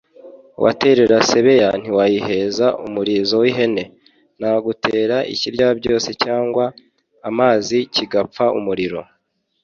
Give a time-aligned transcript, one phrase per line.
[0.63, 3.83] Waterera Sebeya ntiwayiheza-Umurizo w'ihene.
[4.39, 6.65] Nagutera ikiryabyose cyanywa
[7.29, 9.01] amazi kigapfa-Umuriro.